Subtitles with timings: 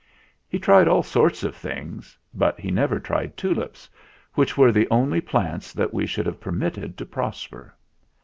[0.49, 3.87] He tried all sorts of things, but he never tried tulips,
[4.33, 7.71] which were the only plants that we should have permitted to prosper.